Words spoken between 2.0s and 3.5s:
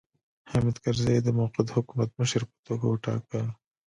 مشر په توګه وټاکه.